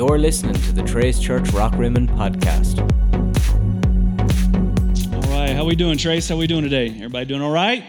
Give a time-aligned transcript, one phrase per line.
[0.00, 2.80] You're listening to the Trace Church Rock Rockrimmon podcast.
[5.12, 6.26] All right, how we doing, Trace?
[6.26, 6.86] How we doing today?
[6.88, 7.84] Everybody doing all right?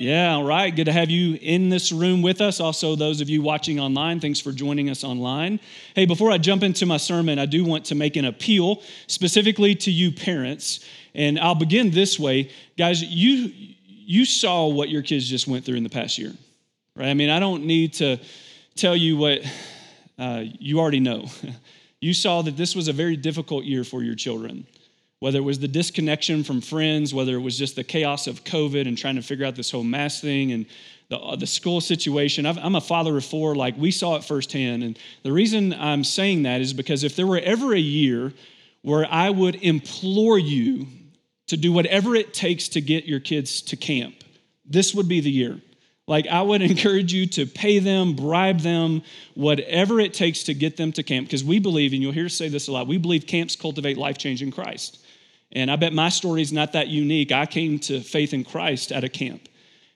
[0.00, 0.74] Yeah, all right.
[0.74, 2.58] Good to have you in this room with us.
[2.58, 5.60] Also, those of you watching online, thanks for joining us online.
[5.94, 9.76] Hey, before I jump into my sermon, I do want to make an appeal specifically
[9.76, 10.84] to you parents.
[11.14, 12.50] And I'll begin this way.
[12.76, 13.52] Guys, you
[13.86, 16.32] you saw what your kids just went through in the past year.
[16.96, 17.10] Right?
[17.10, 18.18] I mean, I don't need to
[18.74, 19.42] tell you what
[20.18, 21.26] uh, you already know.
[22.00, 24.66] you saw that this was a very difficult year for your children
[25.24, 28.86] whether it was the disconnection from friends, whether it was just the chaos of COVID
[28.86, 30.66] and trying to figure out this whole mass thing and
[31.08, 32.44] the, uh, the school situation.
[32.44, 34.82] i am a father of four, like we saw it firsthand.
[34.82, 38.34] And the reason I'm saying that is because if there were ever a year
[38.82, 40.88] where I would implore you
[41.46, 44.16] to do whatever it takes to get your kids to camp,
[44.66, 45.58] this would be the year.
[46.06, 49.02] Like, I would encourage you to pay them, bribe them,
[49.34, 52.48] whatever it takes to get them to camp, because we believe, and you'll hear say
[52.48, 54.98] this a lot, we believe camps cultivate life change in Christ.
[55.52, 57.30] And I bet my story is not that unique.
[57.30, 59.48] I came to faith in Christ at a camp.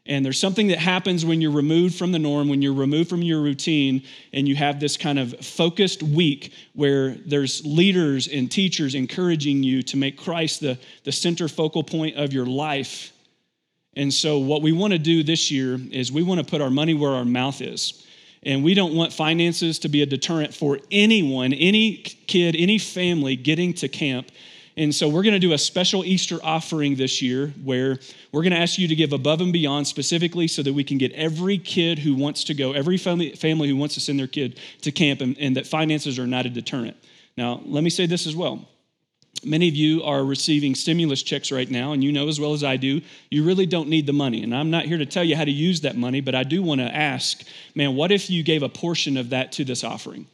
[0.08, 3.20] And there's something that happens when you're removed from the norm, when you're removed from
[3.20, 8.94] your routine, and you have this kind of focused week where there's leaders and teachers
[8.94, 13.12] encouraging you to make Christ the, the center focal point of your life.
[13.98, 16.70] And so, what we want to do this year is we want to put our
[16.70, 18.06] money where our mouth is.
[18.44, 23.36] And we don't want finances to be a deterrent for anyone, any kid, any family
[23.36, 24.30] getting to camp
[24.78, 27.98] and so we're going to do a special Easter offering this year where
[28.30, 30.98] we're going to ask you to give above and beyond specifically so that we can
[30.98, 34.28] get every kid who wants to go, every family, family who wants to send their
[34.28, 36.96] kid to camp, and, and that finances are not a deterrent.
[37.36, 38.68] Now, let me say this as well.
[39.44, 42.64] Many of you are receiving stimulus checks right now, and you know as well as
[42.64, 43.00] I do,
[43.30, 44.42] you really don't need the money.
[44.42, 46.62] And I'm not here to tell you how to use that money, but I do
[46.62, 47.44] want to ask
[47.74, 50.26] man, what if you gave a portion of that to this offering?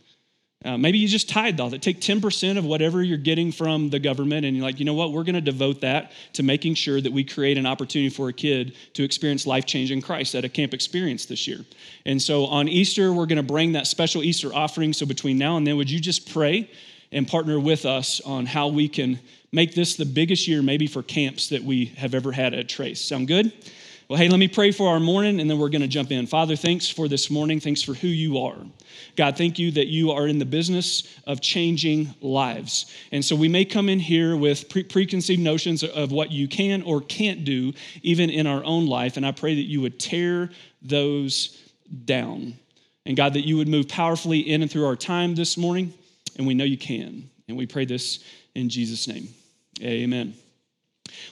[0.64, 1.82] Uh, maybe you just tithe all that.
[1.82, 5.12] Take 10% of whatever you're getting from the government, and you're like, you know what?
[5.12, 8.32] We're going to devote that to making sure that we create an opportunity for a
[8.32, 11.60] kid to experience life change in Christ at a camp experience this year.
[12.06, 14.94] And so on Easter, we're going to bring that special Easter offering.
[14.94, 16.70] So between now and then, would you just pray
[17.14, 19.18] and partner with us on how we can
[19.52, 23.00] make this the biggest year, maybe for camps that we have ever had at Trace?
[23.00, 23.52] Sound good?
[24.08, 26.26] Well, hey, let me pray for our morning and then we're going to jump in.
[26.26, 27.58] Father, thanks for this morning.
[27.58, 28.58] Thanks for who you are.
[29.16, 32.92] God, thank you that you are in the business of changing lives.
[33.12, 36.82] And so we may come in here with pre- preconceived notions of what you can
[36.82, 39.16] or can't do, even in our own life.
[39.16, 40.50] And I pray that you would tear
[40.82, 41.58] those
[42.04, 42.58] down.
[43.06, 45.94] And God, that you would move powerfully in and through our time this morning.
[46.36, 47.30] And we know you can.
[47.48, 48.24] And we pray this
[48.54, 49.28] in Jesus' name.
[49.82, 50.34] Amen.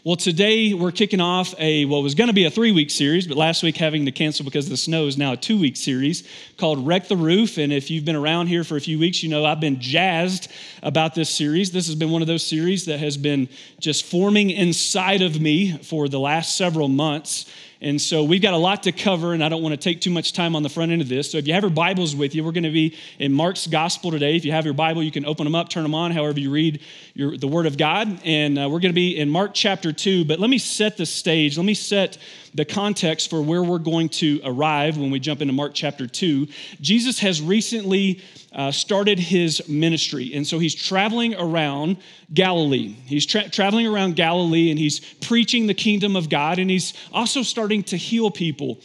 [0.05, 3.27] Well, today we're kicking off a what was going to be a three week series,
[3.27, 5.77] but last week having to cancel because of the snow is now a two week
[5.77, 7.57] series called Wreck the Roof.
[7.59, 10.51] And if you've been around here for a few weeks, you know I've been jazzed
[10.83, 11.71] about this series.
[11.71, 13.49] This has been one of those series that has been
[13.81, 17.51] just forming inside of me for the last several months.
[17.83, 20.13] And so we've got a lot to cover, and I don't want to take too
[20.13, 21.33] much time on the front end of this.
[21.33, 24.13] So if you have your Bibles with you, we're going to be in Mark's Gospel
[24.13, 24.37] today.
[24.37, 26.53] If you have your Bible, you can open them up, turn them on, however you
[26.53, 26.81] read
[27.15, 28.21] your, the Word of God.
[28.25, 30.25] And uh, we're going to be in Mark chapter 2.
[30.25, 31.57] But let me set the stage.
[31.57, 32.19] Let me set
[32.55, 36.47] the context for where we're going to arrive when we jump into Mark chapter 2.
[36.81, 38.21] Jesus has recently
[38.53, 41.97] uh, started his ministry, and so he's traveling around
[42.33, 42.95] Galilee.
[43.07, 47.43] He's tra- traveling around Galilee and he's preaching the kingdom of God, and he's also
[47.43, 48.79] starting to heal people.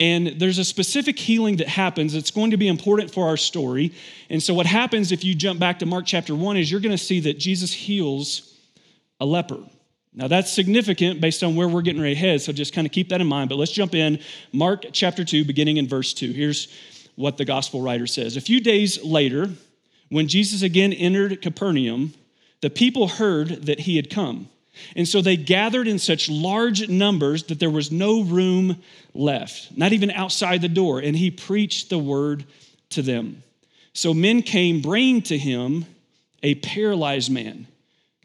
[0.00, 3.92] And there's a specific healing that happens that's going to be important for our story.
[4.30, 6.96] And so, what happens if you jump back to Mark chapter 1 is you're going
[6.96, 8.56] to see that Jesus heals
[9.20, 9.58] a leper.
[10.12, 12.92] Now, that's significant based on where we're getting ready to head, so just kind of
[12.92, 13.48] keep that in mind.
[13.48, 14.18] But let's jump in.
[14.52, 16.32] Mark chapter 2, beginning in verse 2.
[16.32, 16.68] Here's
[17.14, 18.36] what the gospel writer says.
[18.36, 19.50] A few days later,
[20.08, 22.12] when Jesus again entered Capernaum,
[22.60, 24.48] the people heard that he had come.
[24.96, 28.80] And so they gathered in such large numbers that there was no room
[29.14, 31.00] left, not even outside the door.
[31.00, 32.44] And he preached the word
[32.90, 33.42] to them.
[33.92, 35.84] So men came bringing to him
[36.42, 37.66] a paralyzed man,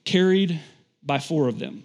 [0.03, 0.59] carried
[1.05, 1.83] by four of them.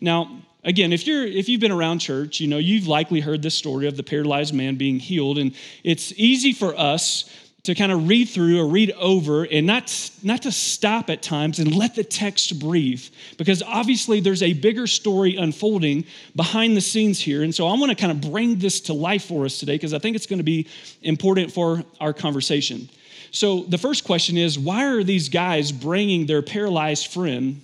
[0.00, 3.54] Now, again, if you're if you've been around church, you know you've likely heard this
[3.54, 7.28] story of the paralyzed man being healed, and it's easy for us
[7.64, 11.58] to kind of read through or read over and not, not to stop at times
[11.58, 13.02] and let the text breathe
[13.38, 16.04] because obviously there's a bigger story unfolding
[16.36, 19.24] behind the scenes here and so i want to kind of bring this to life
[19.24, 20.68] for us today because i think it's going to be
[21.02, 22.88] important for our conversation
[23.30, 27.62] so the first question is why are these guys bringing their paralyzed friend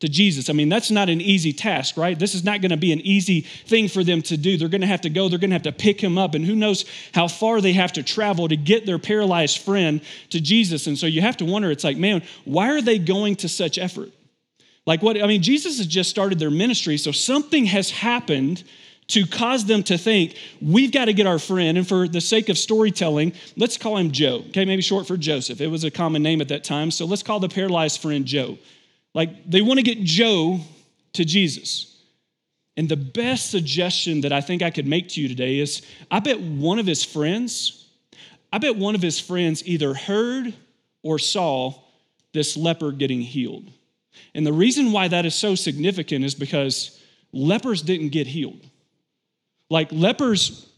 [0.00, 0.50] to Jesus.
[0.50, 2.18] I mean, that's not an easy task, right?
[2.18, 4.56] This is not going to be an easy thing for them to do.
[4.56, 6.44] They're going to have to go, they're going to have to pick him up, and
[6.44, 10.00] who knows how far they have to travel to get their paralyzed friend
[10.30, 10.86] to Jesus.
[10.86, 13.78] And so you have to wonder it's like, man, why are they going to such
[13.78, 14.10] effort?
[14.86, 15.22] Like, what?
[15.22, 18.64] I mean, Jesus has just started their ministry, so something has happened
[19.08, 21.76] to cause them to think, we've got to get our friend.
[21.76, 24.44] And for the sake of storytelling, let's call him Joe.
[24.48, 25.60] Okay, maybe short for Joseph.
[25.60, 26.92] It was a common name at that time.
[26.92, 28.56] So let's call the paralyzed friend Joe.
[29.14, 30.60] Like they want to get Joe
[31.14, 31.98] to Jesus.
[32.76, 36.20] And the best suggestion that I think I could make to you today is I
[36.20, 37.88] bet one of his friends,
[38.52, 40.54] I bet one of his friends either heard
[41.02, 41.74] or saw
[42.32, 43.70] this leper getting healed.
[44.34, 47.00] And the reason why that is so significant is because
[47.32, 48.64] lepers didn't get healed.
[49.68, 50.69] Like lepers,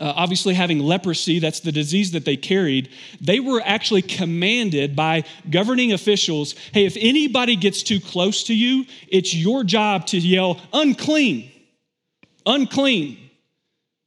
[0.00, 5.24] uh, obviously having leprosy, that's the disease that they carried, they were actually commanded by
[5.50, 10.60] governing officials hey, if anybody gets too close to you, it's your job to yell,
[10.72, 11.50] unclean,
[12.46, 13.18] unclean,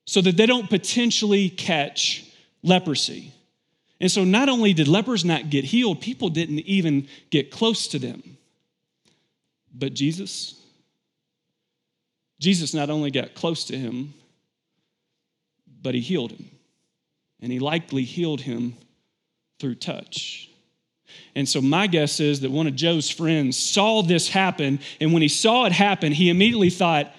[0.05, 2.25] so that they don't potentially catch
[2.63, 3.33] leprosy.
[3.99, 7.99] And so not only did lepers not get healed, people didn't even get close to
[7.99, 8.37] them.
[9.73, 10.61] But Jesus,
[12.39, 14.13] Jesus not only got close to him,
[15.81, 16.49] but he healed him.
[17.41, 18.75] And he likely healed him
[19.59, 20.49] through touch.
[21.35, 24.79] And so, my guess is that one of Joe's friends saw this happen.
[24.99, 27.13] And when he saw it happen, he immediately thought,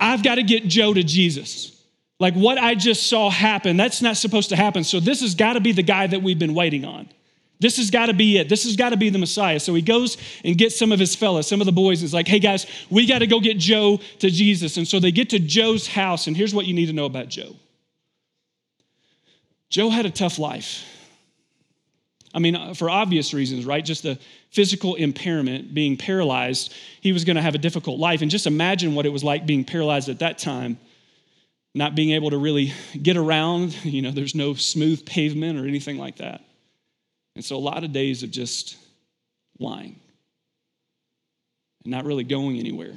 [0.00, 1.74] I've got to get Joe to Jesus.
[2.20, 4.84] Like what I just saw happen, that's not supposed to happen.
[4.84, 7.08] So, this has got to be the guy that we've been waiting on.
[7.60, 8.48] This has got to be it.
[8.48, 9.58] This has got to be the Messiah.
[9.58, 12.28] So he goes and gets some of his fellas, some of the boys, is like,
[12.28, 14.76] hey guys, we got to go get Joe to Jesus.
[14.76, 17.28] And so they get to Joe's house, and here's what you need to know about
[17.28, 17.56] Joe
[19.70, 20.84] Joe had a tough life.
[22.34, 23.84] I mean, uh, for obvious reasons, right?
[23.84, 24.18] Just the
[24.50, 28.22] physical impairment, being paralyzed, he was going to have a difficult life.
[28.22, 30.78] And just imagine what it was like being paralyzed at that time,
[31.74, 32.72] not being able to really
[33.02, 33.76] get around.
[33.84, 36.42] You know, there's no smooth pavement or anything like that.
[37.34, 38.76] And so a lot of days of just
[39.58, 39.98] lying
[41.84, 42.94] and not really going anywhere.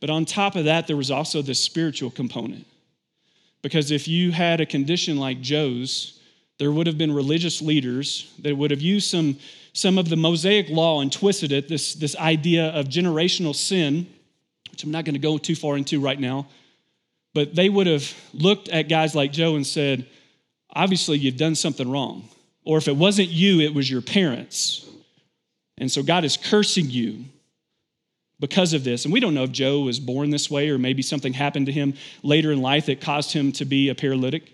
[0.00, 2.66] But on top of that, there was also this spiritual component.
[3.62, 6.18] Because if you had a condition like Joe's,
[6.58, 9.38] there would have been religious leaders that would have used some,
[9.72, 14.06] some of the Mosaic law and twisted it, this, this idea of generational sin,
[14.70, 16.46] which I'm not going to go too far into right now.
[17.34, 20.06] But they would have looked at guys like Joe and said,
[20.74, 22.28] obviously, you've done something wrong.
[22.64, 24.86] Or if it wasn't you, it was your parents.
[25.78, 27.24] And so God is cursing you
[28.42, 29.04] because of this.
[29.04, 31.72] And we don't know if Joe was born this way or maybe something happened to
[31.72, 31.94] him
[32.24, 34.52] later in life that caused him to be a paralytic.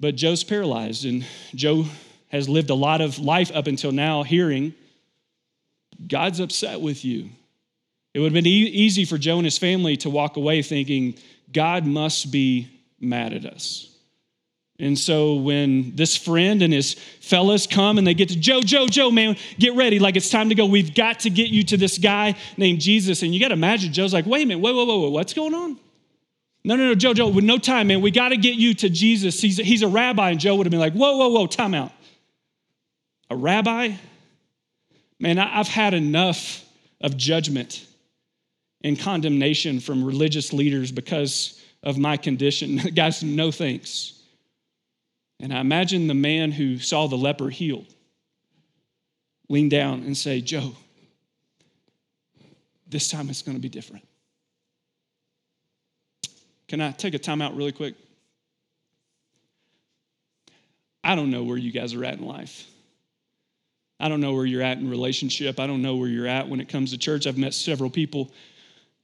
[0.00, 1.24] But Joe's paralyzed, and
[1.54, 1.84] Joe
[2.30, 4.74] has lived a lot of life up until now hearing
[6.08, 7.28] God's upset with you.
[8.14, 11.14] It would have been e- easy for Joe and his family to walk away thinking,
[11.52, 12.68] God must be
[12.98, 13.91] mad at us.
[14.78, 18.86] And so when this friend and his fellas come and they get to Joe, Joe,
[18.88, 19.98] Joe, man, get ready.
[19.98, 20.66] Like it's time to go.
[20.66, 23.22] We've got to get you to this guy named Jesus.
[23.22, 25.54] And you got to imagine Joe's like, wait a minute, whoa, whoa, whoa, what's going
[25.54, 25.78] on?
[26.64, 28.00] No, no, no, Joe, Joe, with no time, man.
[28.00, 29.40] We got to get you to Jesus.
[29.40, 30.30] He's, he's a rabbi.
[30.30, 31.92] And Joe would have been like, whoa, whoa, whoa, time out.
[33.30, 33.92] A rabbi?
[35.18, 36.64] Man, I've had enough
[37.00, 37.84] of judgment
[38.82, 42.76] and condemnation from religious leaders because of my condition.
[42.94, 44.21] Guys, no thanks.
[45.42, 47.92] And I imagine the man who saw the leper healed
[49.48, 50.72] lean down and say, Joe,
[52.88, 54.06] this time it's going to be different.
[56.68, 57.96] Can I take a time out really quick?
[61.02, 62.64] I don't know where you guys are at in life.
[63.98, 65.58] I don't know where you're at in relationship.
[65.58, 67.26] I don't know where you're at when it comes to church.
[67.26, 68.30] I've met several people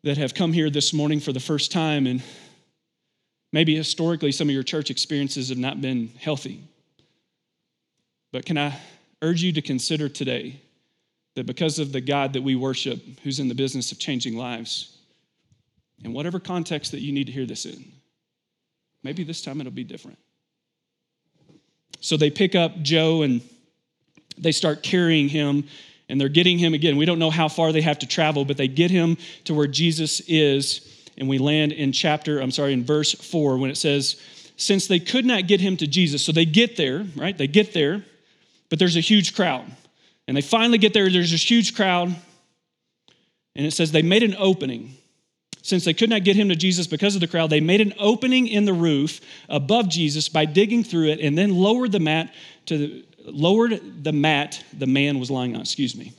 [0.04, 2.22] that have come here this morning for the first time and
[3.52, 6.62] Maybe historically, some of your church experiences have not been healthy.
[8.32, 8.78] But can I
[9.22, 10.60] urge you to consider today
[11.34, 14.98] that because of the God that we worship, who's in the business of changing lives,
[16.04, 17.84] in whatever context that you need to hear this in,
[19.02, 20.18] maybe this time it'll be different.
[22.00, 23.40] So they pick up Joe and
[24.36, 25.64] they start carrying him
[26.08, 26.96] and they're getting him again.
[26.96, 29.66] We don't know how far they have to travel, but they get him to where
[29.66, 34.20] Jesus is and we land in chapter, I'm sorry, in verse 4 when it says,
[34.56, 36.24] Since they could not get him to Jesus.
[36.24, 37.36] So they get there, right?
[37.36, 38.04] They get there,
[38.70, 39.64] but there's a huge crowd.
[40.26, 42.14] And they finally get there, there's this huge crowd.
[43.56, 44.94] And it says they made an opening.
[45.62, 47.92] Since they could not get him to Jesus because of the crowd, they made an
[47.98, 52.32] opening in the roof above Jesus by digging through it and then lowered the mat
[52.66, 56.12] to the, lowered the mat the man was lying on, excuse me.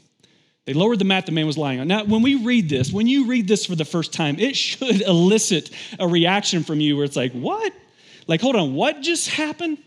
[0.66, 1.88] They lowered the mat the man was lying on.
[1.88, 5.01] Now, when we read this, when you read this for the first time, it should
[5.08, 7.74] elicit a reaction from you where it's like, what?
[8.28, 9.80] Like, hold on, what just happened?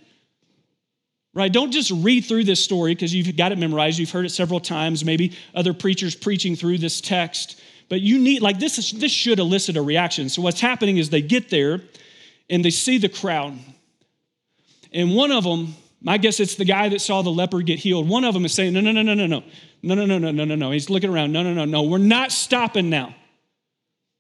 [1.34, 1.52] Right?
[1.52, 3.98] Don't just read through this story because you've got it memorized.
[3.98, 7.60] You've heard it several times, maybe other preachers preaching through this text.
[7.88, 10.28] But you need, like, this, is, this should elicit a reaction.
[10.28, 11.80] So, what's happening is they get there
[12.50, 13.58] and they see the crowd.
[14.92, 18.08] And one of them, my guess it's the guy that saw the leper get healed.
[18.08, 19.42] One of them is saying, No, no, no, no, no, no.
[19.82, 20.70] No, no, no, no, no, no, no.
[20.70, 21.32] He's looking around.
[21.32, 21.82] No, no, no, no.
[21.82, 23.14] We're not stopping now.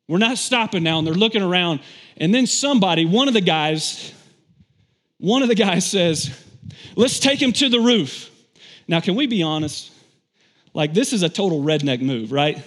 [0.08, 0.98] We're not stopping now.
[0.98, 1.80] And they're looking around.
[2.16, 4.12] And then somebody, one of the guys,
[5.18, 6.30] one of the guys says,
[6.96, 8.30] Let's take him to the roof.
[8.86, 9.90] Now, can we be honest?
[10.74, 12.62] Like, this is a total redneck move, right?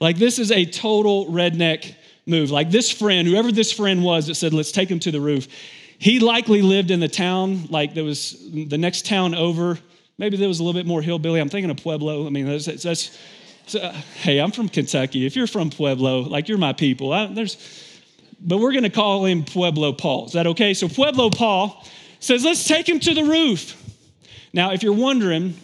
[0.00, 1.94] Like, this is a total redneck
[2.26, 2.50] move.
[2.50, 5.48] Like, this friend, whoever this friend was that said, Let's take him to the roof,
[5.98, 9.78] he likely lived in the town, like, there was the next town over
[10.18, 11.40] Maybe there was a little bit more hillbilly.
[11.40, 12.26] I'm thinking of Pueblo.
[12.26, 13.16] I mean, that's, that's
[13.66, 13.80] so,
[14.16, 15.24] hey, I'm from Kentucky.
[15.24, 17.12] If you're from Pueblo, like you're my people.
[17.12, 17.56] I, there's,
[18.40, 20.26] but we're going to call him Pueblo Paul.
[20.26, 20.74] Is that okay?
[20.74, 21.84] So Pueblo Paul
[22.18, 23.76] says, let's take him to the roof.
[24.52, 25.54] Now, if you're wondering,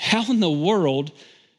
[0.00, 1.12] how in the world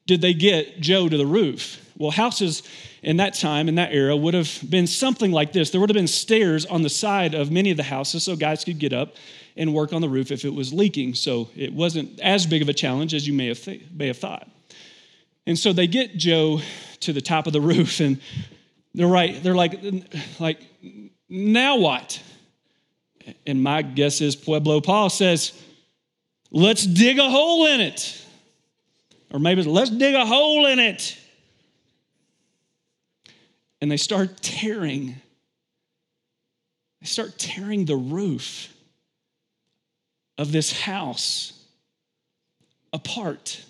[0.06, 1.82] did they get Joe to the roof?
[1.98, 2.64] Well, houses
[3.04, 5.70] in that time, in that era, would have been something like this.
[5.70, 8.64] There would have been stairs on the side of many of the houses so guys
[8.64, 9.16] could get up
[9.56, 11.14] and work on the roof if it was leaking.
[11.14, 14.18] So it wasn't as big of a challenge as you may have, th- may have
[14.18, 14.48] thought.
[15.46, 16.62] And so they get Joe
[17.02, 18.20] to the top of the roof and
[18.94, 19.80] they're right, they're like,
[20.40, 20.60] like,
[21.30, 22.22] now what?
[23.46, 25.52] And my guess is Pueblo Paul says,
[26.52, 28.24] let's dig a hole in it.
[29.32, 31.18] Or maybe let's dig a hole in it.
[33.82, 35.16] And they start tearing.
[37.02, 38.74] They start tearing the roof
[40.38, 41.54] of this house
[42.94, 43.64] apart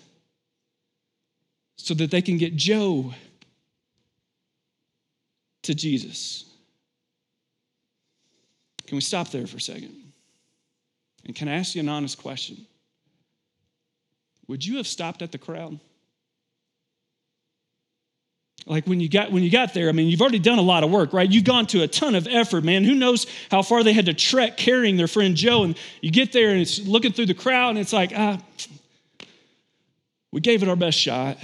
[1.76, 3.14] so that they can get Joe
[5.62, 6.44] to Jesus.
[8.86, 9.94] Can we stop there for a second?
[11.26, 12.66] And can I ask you an honest question?
[14.46, 15.78] Would you have stopped at the crowd?
[18.68, 20.84] Like when you got when you got there i mean you've already done a lot
[20.84, 21.30] of work right?
[21.30, 22.84] You've gone to a ton of effort man.
[22.84, 26.32] Who knows how far they had to trek carrying their friend joe and you get
[26.32, 28.38] there and it's looking through the crowd and it's like ah
[30.30, 31.38] we gave it our best shot.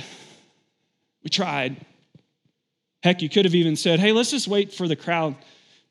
[1.22, 1.76] We tried.
[3.02, 5.34] Heck you could have even said hey let's just wait for the crowd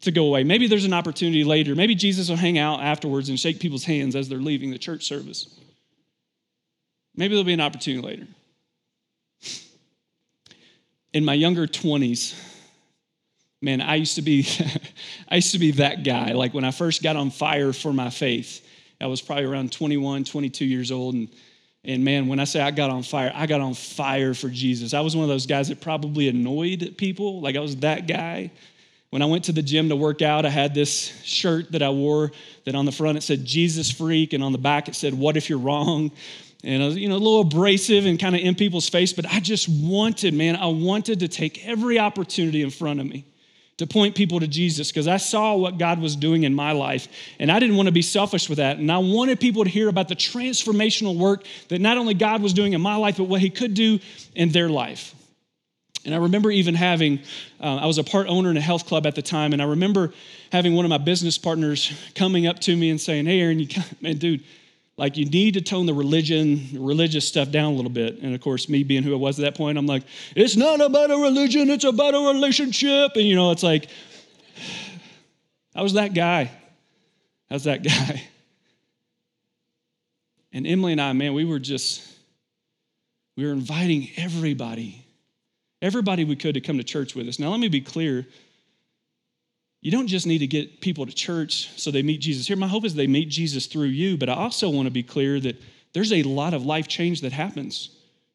[0.02, 0.44] to go away.
[0.44, 1.76] Maybe there's an opportunity later.
[1.76, 5.06] Maybe jesus will hang out afterwards and shake people's hands as they're leaving the church
[5.06, 5.48] service.
[7.16, 8.28] Maybe there'll be an opportunity later
[11.14, 12.34] in my younger 20s,
[13.62, 14.46] man, I used to be
[15.30, 16.34] I used to be that guy.
[16.34, 18.66] Like when I first got on fire for my faith,
[19.00, 21.30] I was probably around 21, 22 years old and
[21.86, 24.94] and man, when I say I got on fire, I got on fire for Jesus.
[24.94, 27.42] I was one of those guys that probably annoyed people.
[27.42, 28.52] Like I was that guy.
[29.10, 31.90] When I went to the gym to work out, I had this shirt that I
[31.90, 32.32] wore
[32.66, 35.36] that on the front it said Jesus freak and on the back it said what
[35.36, 36.12] if you're wrong?
[36.64, 39.26] And I was, you know, a little abrasive and kind of in people's face, but
[39.26, 43.26] I just wanted, man, I wanted to take every opportunity in front of me
[43.78, 47.08] to point people to Jesus because I saw what God was doing in my life.
[47.40, 48.78] And I didn't want to be selfish with that.
[48.78, 52.54] And I wanted people to hear about the transformational work that not only God was
[52.54, 54.00] doing in my life, but what He could do
[54.36, 55.16] in their life.
[56.06, 57.20] And I remember even having,
[57.60, 59.66] uh, I was a part owner in a health club at the time, and I
[59.66, 60.14] remember
[60.52, 63.68] having one of my business partners coming up to me and saying, Hey, Aaron, you,
[64.02, 64.44] man, dude,
[64.98, 68.20] like you need to tone the religion, religious stuff down a little bit.
[68.20, 70.04] And of course, me being who I was at that point, I'm like,
[70.36, 73.12] it's not about a religion, it's about a relationship.
[73.16, 73.90] And you know, it's like,
[75.76, 76.52] I was that guy.
[77.50, 78.24] Was that guy.
[80.52, 82.08] And Emily and I, man, we were just,
[83.36, 85.04] we were inviting everybody,
[85.82, 87.40] everybody we could to come to church with us.
[87.40, 88.28] Now, let me be clear
[89.84, 92.56] you don't just need to get people to church so they meet Jesus here.
[92.56, 95.42] My hope is they meet Jesus through you, but I also want to be clear
[95.42, 95.62] that
[95.92, 97.90] there's a lot of life change that happens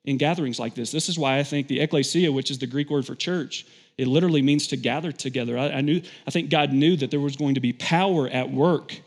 [0.04, 0.92] in gatherings like this.
[0.92, 4.06] This is why I think the ecclesia, which is the Greek word for church, it
[4.06, 5.56] literally means to gather together.
[5.56, 8.50] I, I knew, I think God knew that there was going to be power at
[8.50, 9.00] work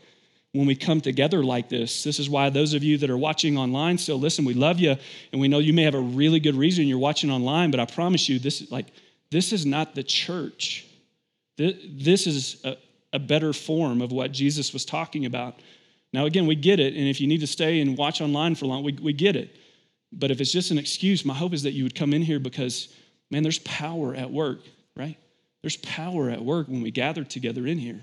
[0.50, 2.02] when we come together like this.
[2.02, 4.96] This is why those of you that are watching online still listen, we love you,
[5.30, 7.86] and we know you may have a really good reason you're watching online, but I
[7.86, 8.86] promise you, this like
[9.30, 10.88] this is not the church.
[11.56, 12.64] This is
[13.12, 15.60] a, better form of what Jesus was talking about.
[16.12, 18.66] Now, again, we get it, and if you need to stay and watch online for
[18.66, 19.56] long, we, we get it.
[20.12, 22.38] But if it's just an excuse, my hope is that you would come in here
[22.38, 22.94] because,
[23.30, 24.60] man, there's power at work,
[24.96, 25.16] right?
[25.62, 28.00] There's power at work when we gather together in here.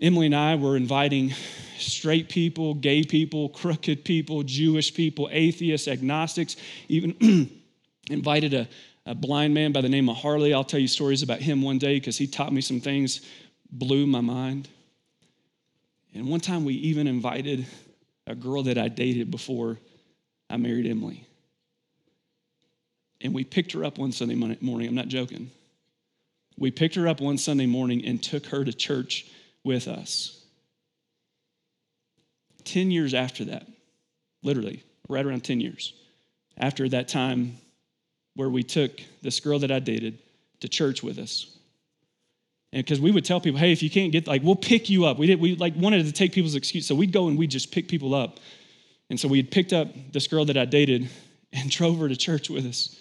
[0.00, 1.32] Emily and I were inviting
[1.78, 6.56] straight people, gay people, crooked people, Jewish people, atheists, agnostics,
[6.88, 7.50] even
[8.10, 8.68] invited a,
[9.06, 10.54] a blind man by the name of Harley.
[10.54, 13.20] I'll tell you stories about him one day because he taught me some things,
[13.70, 14.68] blew my mind.
[16.14, 17.66] And one time we even invited
[18.26, 19.78] a girl that I dated before
[20.48, 21.26] I married Emily.
[23.20, 24.88] And we picked her up one Sunday morning.
[24.88, 25.50] I'm not joking.
[26.58, 29.26] We picked her up one Sunday morning and took her to church
[29.64, 30.38] with us.
[32.64, 33.66] 10 years after that,
[34.42, 35.94] literally, right around 10 years,
[36.56, 37.56] after that time
[38.34, 40.18] where we took this girl that I dated
[40.60, 41.56] to church with us.
[42.72, 45.04] And because we would tell people, hey, if you can't get, like, we'll pick you
[45.04, 45.18] up.
[45.18, 46.86] We did, we like wanted to take people's excuse.
[46.86, 48.40] So we'd go and we'd just pick people up.
[49.10, 51.10] And so we had picked up this girl that I dated
[51.52, 52.96] and drove her to church with us.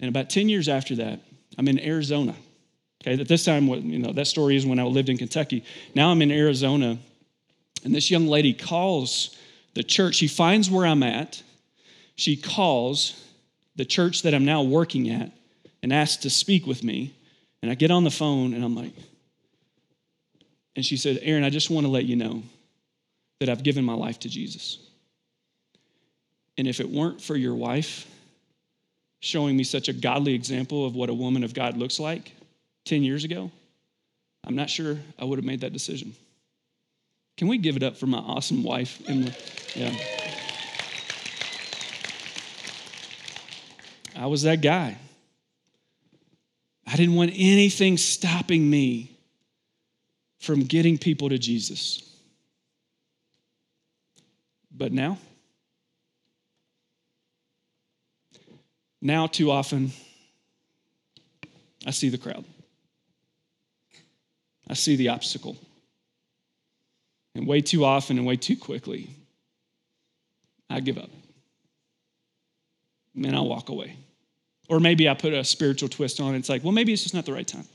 [0.00, 1.20] And about 10 years after that,
[1.58, 2.34] I'm in Arizona.
[3.02, 5.64] Okay, at this time, you know, that story is when I lived in Kentucky.
[5.94, 6.98] Now I'm in Arizona,
[7.84, 9.36] and this young lady calls
[9.74, 10.14] the church.
[10.14, 11.42] She finds where I'm at.
[12.16, 13.23] She calls
[13.76, 15.32] the church that I'm now working at
[15.82, 17.14] and asked to speak with me.
[17.62, 18.92] And I get on the phone and I'm like,
[20.76, 22.42] and she said, Aaron, I just want to let you know
[23.40, 24.78] that I've given my life to Jesus.
[26.56, 28.06] And if it weren't for your wife
[29.20, 32.32] showing me such a godly example of what a woman of God looks like
[32.84, 33.50] 10 years ago,
[34.44, 36.14] I'm not sure I would have made that decision.
[37.36, 39.34] Can we give it up for my awesome wife, Emily?
[39.74, 40.23] Yeah.
[44.24, 44.96] I was that guy.
[46.86, 49.18] I didn't want anything stopping me
[50.38, 52.02] from getting people to Jesus.
[54.74, 55.18] But now,
[59.02, 59.92] now too often,
[61.86, 62.46] I see the crowd.
[64.66, 65.54] I see the obstacle.
[67.34, 69.10] And way too often and way too quickly,
[70.70, 71.10] I give up.
[73.14, 73.98] And I'll walk away.
[74.68, 76.38] Or maybe I put a spiritual twist on it.
[76.38, 77.66] It's like, well, maybe it's just not the right time.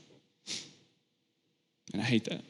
[1.92, 2.42] And I hate that.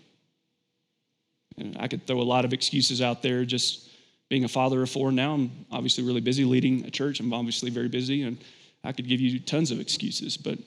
[1.59, 3.89] And I could throw a lot of excuses out there just
[4.29, 5.35] being a father of four now.
[5.35, 7.21] I'm obviously really busy leading a church.
[7.21, 8.39] I'm obviously very busy, and
[8.83, 10.59] I could give you tons of excuses, but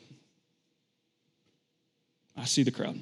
[2.38, 3.00] I see the crowd.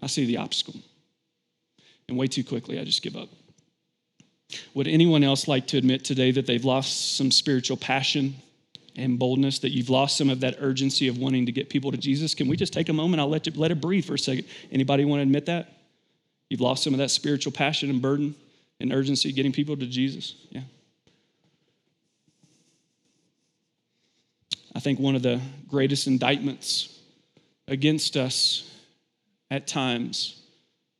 [0.00, 0.80] I see the obstacle.
[2.08, 3.28] And way too quickly, I just give up.
[4.74, 8.36] Would anyone else like to admit today that they've lost some spiritual passion
[8.96, 11.98] and boldness, that you've lost some of that urgency of wanting to get people to
[11.98, 12.34] Jesus?
[12.34, 13.20] Can we just take a moment?
[13.20, 14.46] I'll let, you, let it breathe for a second.
[14.72, 15.72] Anybody want to admit that?
[16.48, 18.34] You've lost some of that spiritual passion and burden
[18.80, 20.34] and urgency getting people to Jesus?
[20.50, 20.62] Yeah.
[24.74, 26.98] I think one of the greatest indictments
[27.66, 28.70] against us
[29.50, 30.40] at times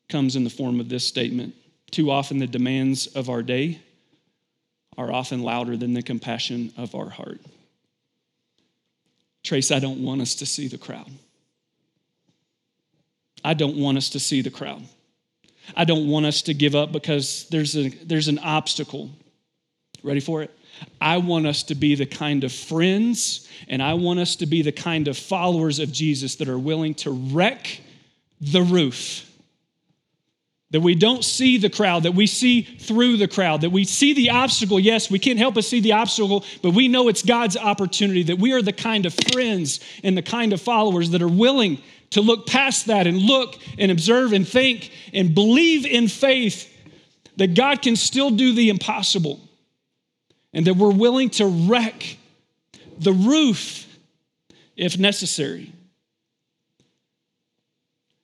[0.08, 1.54] comes in the form of this statement
[1.90, 3.80] too often, the demands of our day
[4.96, 7.40] are often louder than the compassion of our heart.
[9.44, 11.10] Trace, I don't want us to see the crowd.
[13.44, 14.82] I don't want us to see the crowd.
[15.76, 19.10] I don't want us to give up because there's, a, there's an obstacle.
[20.02, 20.50] Ready for it?
[21.00, 24.62] I want us to be the kind of friends and I want us to be
[24.62, 27.80] the kind of followers of Jesus that are willing to wreck
[28.40, 29.27] the roof
[30.70, 34.12] that we don't see the crowd, that we see through the crowd, that we see
[34.12, 34.78] the obstacle.
[34.78, 38.38] Yes, we can't help but see the obstacle, but we know it's God's opportunity, that
[38.38, 42.20] we are the kind of friends and the kind of followers that are willing to
[42.20, 46.74] look past that and look and observe and think and believe in faith
[47.36, 49.40] that God can still do the impossible
[50.52, 52.16] and that we're willing to wreck
[52.98, 53.86] the roof
[54.76, 55.72] if necessary.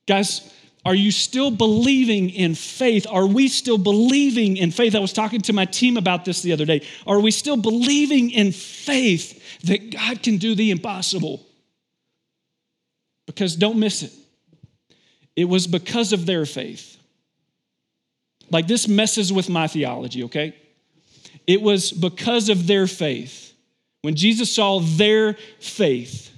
[0.07, 0.53] Guys,
[0.85, 3.07] are you still believing in faith?
[3.09, 4.95] Are we still believing in faith?
[4.95, 6.87] I was talking to my team about this the other day.
[7.07, 11.45] Are we still believing in faith that God can do the impossible?
[13.27, 14.13] Because don't miss it.
[15.37, 16.99] It was because of their faith.
[18.51, 20.55] Like this messes with my theology, okay?
[21.47, 23.55] It was because of their faith.
[24.03, 26.31] When Jesus saw their faith,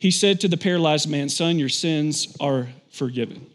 [0.00, 3.46] he said to the paralyzed man, Son, your sins are forgiven.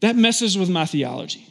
[0.00, 1.44] That messes with my theology.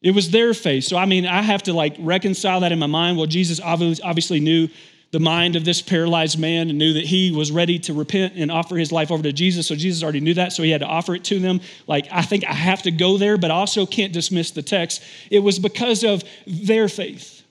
[0.00, 0.84] It was their faith.
[0.84, 3.18] So, I mean, I have to like reconcile that in my mind.
[3.18, 4.68] Well, Jesus obviously knew
[5.10, 8.52] the mind of this paralyzed man and knew that he was ready to repent and
[8.52, 9.66] offer his life over to Jesus.
[9.66, 10.52] So, Jesus already knew that.
[10.52, 11.60] So, he had to offer it to them.
[11.88, 15.02] Like, I think I have to go there, but I also can't dismiss the text.
[15.28, 17.42] It was because of their faith.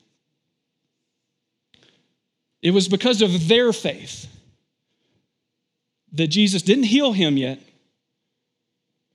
[2.62, 4.30] It was because of their faith
[6.14, 7.60] that Jesus didn't heal him yet,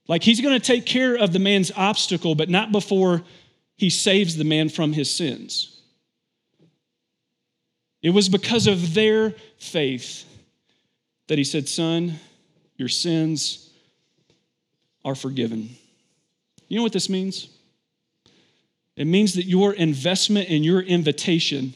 [0.09, 3.21] Like he's going to take care of the man's obstacle, but not before
[3.77, 5.81] he saves the man from his sins.
[8.01, 10.25] It was because of their faith
[11.27, 12.15] that he said, Son,
[12.75, 13.69] your sins
[15.05, 15.69] are forgiven.
[16.67, 17.47] You know what this means?
[18.95, 21.75] It means that your investment and your invitation,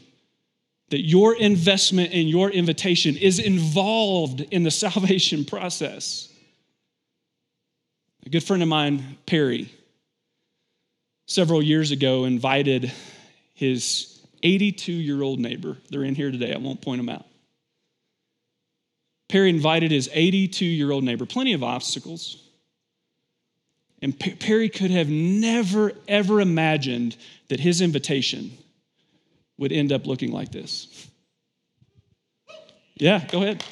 [0.94, 6.32] that your investment and your invitation is involved in the salvation process.
[8.28, 9.74] A good friend of mine, Perry,
[11.26, 12.92] several years ago invited
[13.56, 15.78] his 82 year old neighbor.
[15.90, 16.54] They're in here today.
[16.54, 17.26] I won't point them out.
[19.30, 22.38] Perry invited his 82 year old neighbor, plenty of obstacles.
[24.00, 28.56] And Perry could have never, ever imagined that his invitation
[29.58, 31.08] would end up looking like this.
[32.96, 33.64] Yeah, go ahead.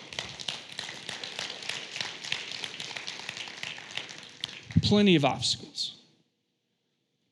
[4.81, 5.95] Plenty of obstacles.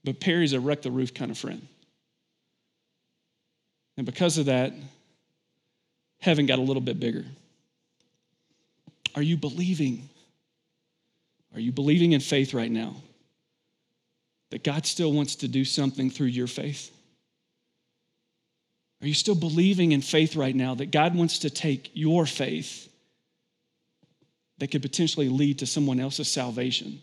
[0.03, 1.67] But Perry's a wreck the roof kind of friend.
[3.97, 4.73] And because of that,
[6.21, 7.25] heaven got a little bit bigger.
[9.15, 10.07] Are you believing?
[11.53, 12.95] Are you believing in faith right now?
[14.51, 16.91] That God still wants to do something through your faith?
[19.01, 22.89] Are you still believing in faith right now that God wants to take your faith
[24.57, 27.01] that could potentially lead to someone else's salvation?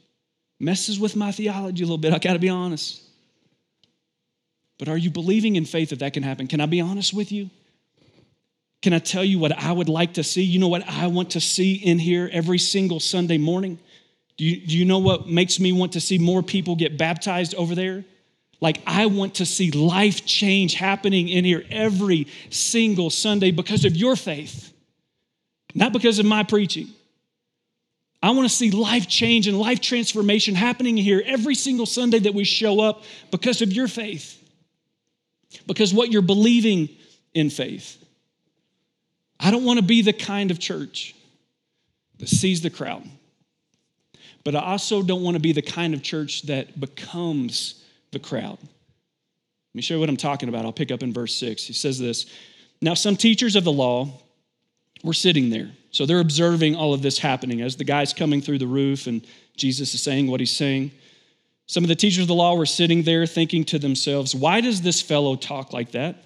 [0.61, 3.03] Messes with my theology a little bit, I gotta be honest.
[4.79, 6.49] But are you believing in faith that that can happen?
[6.49, 7.49] Can I be honest with you?
[8.83, 10.43] Can I tell you what I would like to see?
[10.43, 13.79] You know what I want to see in here every single Sunday morning?
[14.37, 17.55] Do you, do you know what makes me want to see more people get baptized
[17.55, 18.05] over there?
[18.61, 23.95] Like, I want to see life change happening in here every single Sunday because of
[23.97, 24.73] your faith,
[25.75, 26.89] not because of my preaching.
[28.23, 32.35] I want to see life change and life transformation happening here every single Sunday that
[32.35, 34.43] we show up because of your faith,
[35.67, 36.89] because what you're believing
[37.35, 38.03] in faith.
[39.39, 41.15] I don't want to be the kind of church
[42.19, 43.07] that sees the crowd
[44.47, 47.83] but I also don't want to be the kind of church that becomes
[48.17, 48.59] the crowd.
[48.59, 50.65] Let me show you what I'm talking about.
[50.65, 51.65] I'll pick up in verse 6.
[51.65, 52.27] He says this
[52.81, 54.09] Now, some teachers of the law
[55.05, 55.71] were sitting there.
[55.91, 59.27] So they're observing all of this happening as the guy's coming through the roof and
[59.57, 60.93] Jesus is saying what he's saying.
[61.67, 64.81] Some of the teachers of the law were sitting there thinking to themselves, Why does
[64.81, 66.25] this fellow talk like that?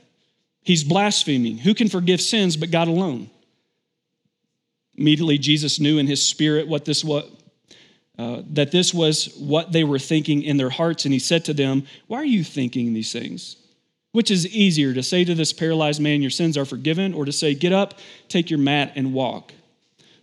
[0.62, 1.58] He's blaspheming.
[1.58, 3.30] Who can forgive sins but God alone?
[4.96, 7.24] Immediately, Jesus knew in his spirit what this was
[8.20, 11.06] uh, that this was what they were thinking in their hearts.
[11.06, 13.56] And he said to them, Why are you thinking these things?
[14.12, 17.32] Which is easier to say to this paralyzed man, Your sins are forgiven, or to
[17.32, 17.94] say, Get up,
[18.28, 19.54] take your mat, and walk?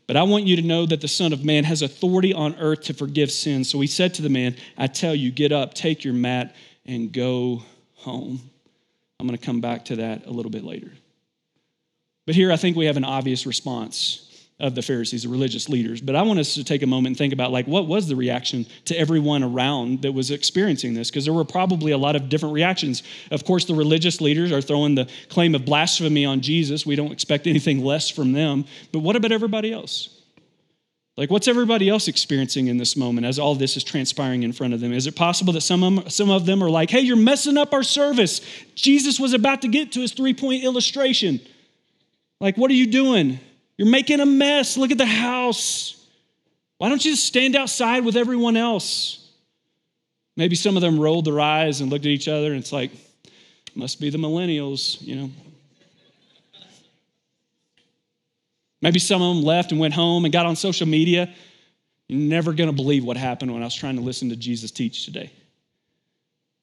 [0.05, 2.81] But I want you to know that the Son of Man has authority on earth
[2.83, 3.67] to forgive sins.
[3.67, 6.55] So he said to the man, I tell you, get up, take your mat,
[6.85, 7.63] and go
[7.95, 8.39] home.
[9.19, 10.91] I'm going to come back to that a little bit later.
[12.27, 14.26] But here I think we have an obvious response
[14.59, 16.01] of the Pharisees, the religious leaders.
[16.01, 18.15] But I want us to take a moment and think about like what was the
[18.15, 22.27] reaction to everyone around that was experiencing this because there were probably a lot of
[22.27, 23.03] different reactions.
[23.29, 26.85] Of course, the religious leaders are throwing the claim of blasphemy on Jesus.
[26.85, 28.65] We don't expect anything less from them.
[28.91, 30.09] But what about everybody else?
[31.17, 34.75] Like, what's everybody else experiencing in this moment as all this is transpiring in front
[34.75, 34.93] of them?
[34.93, 37.57] Is it possible that some of them, some of them are like, hey, you're messing
[37.57, 38.41] up our service?
[38.75, 41.41] Jesus was about to get to his three point illustration.
[42.39, 43.39] Like, what are you doing?
[43.77, 44.75] You're making a mess.
[44.75, 45.93] Look at the house.
[46.77, 49.29] Why don't you just stand outside with everyone else?
[50.35, 52.91] Maybe some of them rolled their eyes and looked at each other, and it's like,
[53.75, 55.29] must be the millennials, you know.
[58.81, 61.33] Maybe some of them left and went home and got on social media.
[62.07, 64.69] You're never going to believe what happened when I was trying to listen to Jesus
[64.69, 65.31] teach today.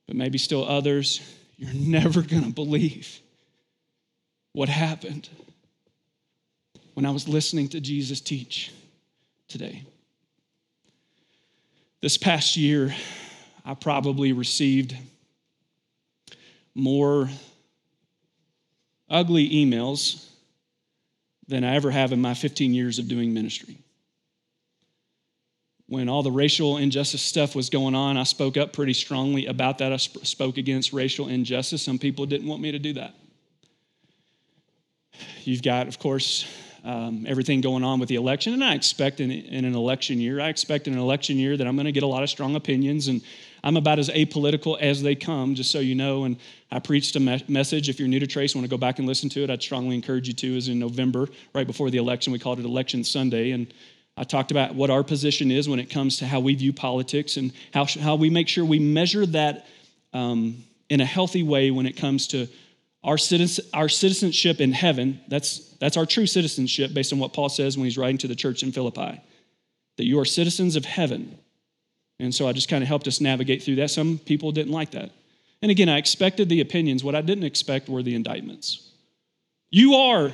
[0.07, 1.21] But maybe still others,
[1.57, 3.21] you're never going to believe
[4.53, 5.29] what happened
[6.95, 8.73] when I was listening to Jesus teach
[9.49, 9.85] today.
[12.01, 12.95] This past year,
[13.65, 14.97] I probably received
[16.75, 17.29] more
[19.09, 20.29] ugly emails
[21.47, 23.79] than I ever have in my 15 years of doing ministry.
[25.87, 29.79] When all the racial injustice stuff was going on, I spoke up pretty strongly about
[29.79, 29.93] that.
[29.93, 31.83] I sp- spoke against racial injustice.
[31.83, 33.15] Some people didn't want me to do that.
[35.45, 36.47] You've got, of course,
[36.85, 38.53] um, everything going on with the election.
[38.53, 41.67] And I expect in, in, an election year, I expect in an election year that
[41.67, 43.09] I'm going to get a lot of strong opinions.
[43.09, 43.23] And
[43.65, 46.25] I'm about as apolitical as they come, just so you know.
[46.25, 46.37] And
[46.71, 47.89] I preached a me- message.
[47.89, 49.95] If you're new to Trace, want to go back and listen to it, I'd strongly
[49.95, 50.57] encourage you to.
[50.57, 53.53] Is in November, right before the election, we called it Election Sunday.
[53.53, 53.73] And
[54.19, 57.39] I talked about what our position is when it comes to how we view politics
[57.39, 59.67] and how, how we make sure we measure that
[60.13, 62.47] um, in a healthy way when it comes to
[63.05, 65.21] our, citizen, our citizenship in heaven.
[65.29, 68.35] That's, that's our true citizenship based on what Paul says when he's writing to the
[68.35, 69.21] church in Philippi
[69.97, 71.39] that you are citizens of heaven.
[72.19, 73.91] And so I just kind of helped us navigate through that.
[73.91, 75.11] Some people didn't like that.
[75.63, 77.05] And again, I expected the opinions.
[77.05, 78.91] What I didn't expect were the indictments.
[79.71, 80.33] You are.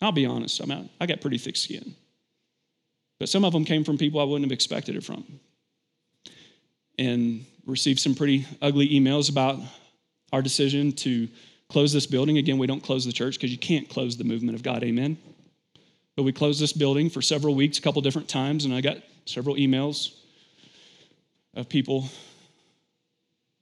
[0.00, 1.94] I'll be honest, out, I got pretty thick skin.
[3.18, 5.40] But some of them came from people I wouldn't have expected it from.
[6.98, 9.58] And received some pretty ugly emails about
[10.32, 11.28] our decision to
[11.68, 12.38] close this building.
[12.38, 14.82] Again, we don't close the church because you can't close the movement of God.
[14.82, 15.18] Amen.
[16.16, 18.96] But we closed this building for several weeks, a couple different times, and I got
[19.24, 20.14] several emails
[21.54, 22.08] of people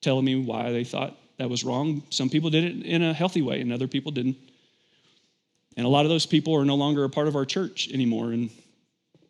[0.01, 2.03] telling me why they thought that was wrong.
[2.11, 4.37] Some people did it in a healthy way, and other people didn't.
[5.77, 8.33] And a lot of those people are no longer a part of our church anymore.
[8.33, 8.51] And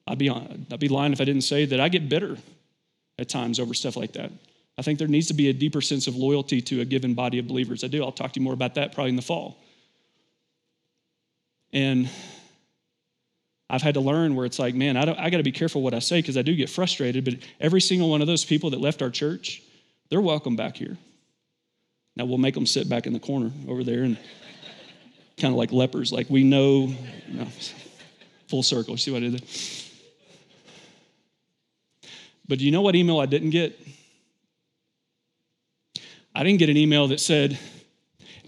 [0.06, 2.36] I'd be, I'd be lying if I didn't say that I get bitter
[3.18, 4.30] at times over stuff like that.
[4.78, 7.38] I think there needs to be a deeper sense of loyalty to a given body
[7.38, 7.82] of believers.
[7.82, 8.02] I do.
[8.04, 9.56] I'll talk to you more about that probably in the fall.
[11.72, 12.10] And
[13.68, 15.94] I've had to learn where it's like, man, I, I got to be careful what
[15.94, 17.24] I say because I do get frustrated.
[17.24, 19.62] But every single one of those people that left our church,
[20.10, 20.96] they're welcome back here.
[22.14, 24.16] Now we'll make them sit back in the corner over there and
[25.38, 26.94] kind of like lepers, like we know,
[27.28, 27.48] you know
[28.48, 28.96] full circle.
[28.96, 29.48] See what I did there?
[32.48, 33.78] But do you know what email I didn't get?
[36.36, 37.58] I didn't get an email that said,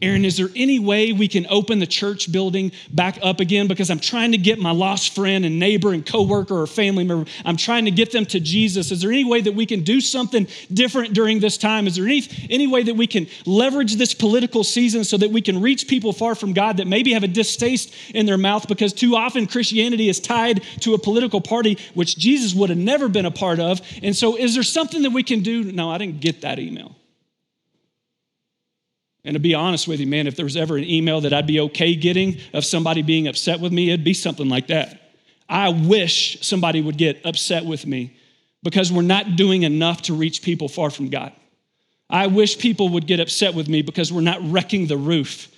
[0.02, 3.66] Aaron, is there any way we can open the church building back up again?
[3.66, 7.28] Because I'm trying to get my lost friend and neighbor and coworker or family member,
[7.46, 8.92] I'm trying to get them to Jesus.
[8.92, 11.86] Is there any way that we can do something different during this time?
[11.86, 15.40] Is there any, any way that we can leverage this political season so that we
[15.40, 18.68] can reach people far from God that maybe have a distaste in their mouth?
[18.68, 23.08] Because too often Christianity is tied to a political party, which Jesus would have never
[23.08, 23.80] been a part of.
[24.02, 25.64] And so, is there something that we can do?
[25.64, 26.97] No, I didn't get that email.
[29.24, 31.46] And to be honest with you, man, if there was ever an email that I'd
[31.46, 35.12] be okay getting of somebody being upset with me, it'd be something like that.
[35.48, 38.16] I wish somebody would get upset with me
[38.62, 41.32] because we're not doing enough to reach people far from God.
[42.10, 45.48] I wish people would get upset with me because we're not wrecking the roof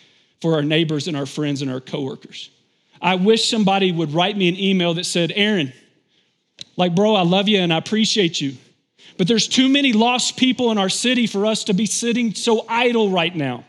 [0.41, 2.51] for our neighbors and our friends and our coworkers.
[3.01, 5.73] I wish somebody would write me an email that said, Aaron,
[6.77, 8.57] like, bro, I love you and I appreciate you.
[9.21, 12.65] But there's too many lost people in our city for us to be sitting so
[12.67, 13.67] idle right now.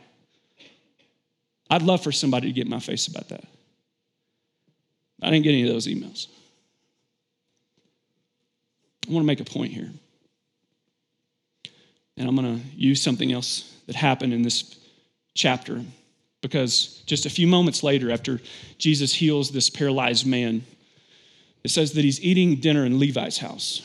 [1.69, 3.43] I'd love for somebody to get my face about that.
[5.21, 6.27] I didn't get any of those emails.
[9.05, 9.89] I want to make a point here.
[12.15, 14.79] And I'm going to use something else that happened in this
[15.33, 15.81] chapter
[16.39, 18.39] because just a few moments later, after
[18.77, 20.63] Jesus heals this paralyzed man,
[21.65, 23.81] it says that he's eating dinner in Levi's house.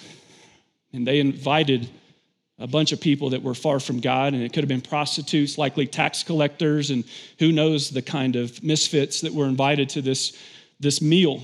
[0.97, 1.89] And they invited
[2.59, 5.59] a bunch of people that were far from God, and it could have been prostitutes,
[5.59, 7.05] likely tax collectors, and
[7.39, 10.37] who knows the kind of misfits that were invited to this,
[10.81, 11.43] this meal.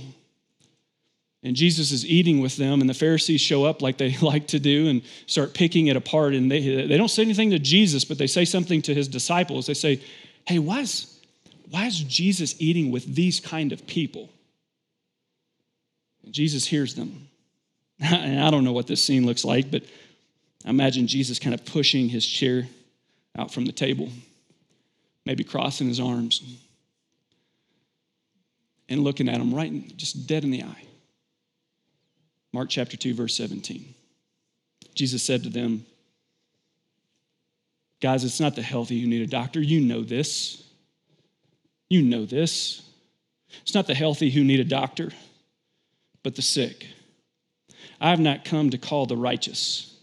[1.42, 4.58] And Jesus is eating with them, and the Pharisees show up like they like to
[4.58, 6.32] do and start picking it apart.
[6.32, 9.66] And they, they don't say anything to Jesus, but they say something to his disciples.
[9.66, 10.00] They say,
[10.46, 11.20] Hey, why is,
[11.70, 14.30] why is Jesus eating with these kind of people?
[16.24, 17.28] And Jesus hears them.
[18.02, 19.82] And I don't know what this scene looks like, but
[20.64, 22.68] I imagine Jesus kind of pushing his chair
[23.36, 24.10] out from the table,
[25.24, 26.42] maybe crossing his arms
[28.88, 30.84] and looking at him right in, just dead in the eye.
[32.52, 33.94] Mark chapter 2, verse 17.
[34.94, 35.86] Jesus said to them,
[38.00, 39.60] Guys, it's not the healthy who need a doctor.
[39.60, 40.64] You know this.
[41.88, 42.82] You know this.
[43.62, 45.12] It's not the healthy who need a doctor,
[46.22, 46.86] but the sick.
[48.02, 49.96] I have not come to call the righteous,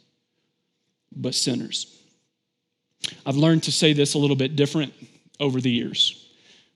[1.14, 2.02] but sinners.
[3.26, 4.94] I've learned to say this a little bit different
[5.40, 6.30] over the years.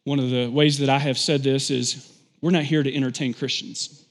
[0.04, 3.34] One of the ways that I have said this is we're not here to entertain
[3.34, 4.03] Christians.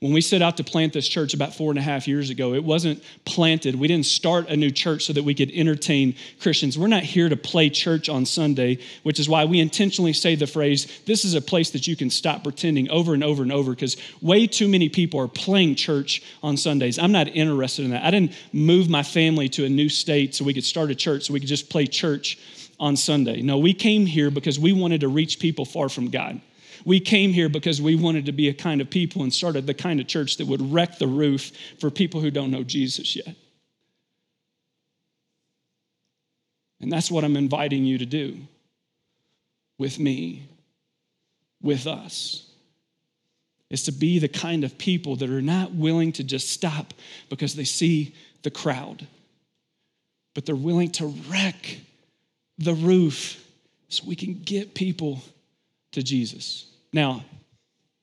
[0.00, 2.54] When we set out to plant this church about four and a half years ago,
[2.54, 3.74] it wasn't planted.
[3.74, 6.78] We didn't start a new church so that we could entertain Christians.
[6.78, 10.46] We're not here to play church on Sunday, which is why we intentionally say the
[10.46, 13.70] phrase, this is a place that you can stop pretending over and over and over,
[13.70, 16.98] because way too many people are playing church on Sundays.
[16.98, 18.04] I'm not interested in that.
[18.04, 21.24] I didn't move my family to a new state so we could start a church
[21.24, 22.38] so we could just play church
[22.80, 23.40] on Sunday.
[23.40, 26.40] No, we came here because we wanted to reach people far from God.
[26.84, 29.74] We came here because we wanted to be a kind of people and started the
[29.74, 33.34] kind of church that would wreck the roof for people who don't know Jesus yet.
[36.80, 38.38] And that's what I'm inviting you to do
[39.78, 40.46] with me,
[41.62, 42.46] with us.
[43.70, 46.94] is to be the kind of people that are not willing to just stop
[47.28, 49.06] because they see the crowd,
[50.34, 51.78] but they're willing to wreck
[52.58, 53.44] the roof
[53.88, 55.22] so we can get people
[55.92, 56.66] to Jesus.
[56.94, 57.24] Now,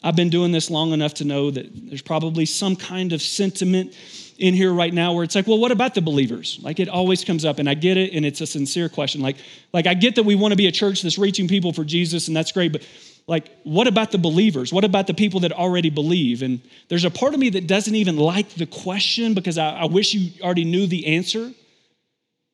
[0.04, 3.96] I've been doing this long enough to know that there's probably some kind of sentiment
[4.38, 6.60] in here right now where it's like, well, what about the believers?
[6.62, 9.22] Like it always comes up, and I get it, and it's a sincere question.
[9.22, 9.38] Like,
[9.74, 12.28] like I get that we want to be a church that's reaching people for Jesus,
[12.28, 12.86] and that's great, but
[13.28, 14.74] like, what about the believers?
[14.74, 16.42] What about the people that already believe?
[16.42, 19.86] And there's a part of me that doesn't even like the question because I, I
[19.86, 21.54] wish you already knew the answer.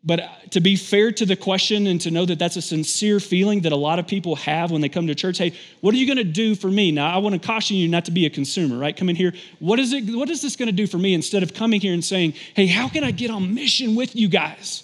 [0.04, 3.20] But uh, to be fair to the question and to know that that's a sincere
[3.20, 5.98] feeling that a lot of people have when they come to church, hey, what are
[5.98, 6.92] you going to do for me?
[6.92, 8.96] Now, I want to caution you not to be a consumer, right?
[8.96, 9.34] Come in here.
[9.60, 10.04] What is it?
[10.16, 11.14] What is this going to do for me?
[11.14, 14.30] Instead of coming here and saying, hey, how can I get on mission with you
[14.30, 14.84] guys?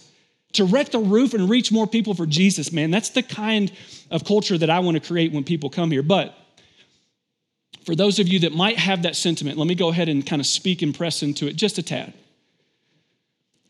[0.53, 2.91] To wreck the roof and reach more people for Jesus, man.
[2.91, 3.71] That's the kind
[4.11, 6.03] of culture that I want to create when people come here.
[6.03, 6.35] But
[7.85, 10.39] for those of you that might have that sentiment, let me go ahead and kind
[10.39, 12.13] of speak and press into it just a tad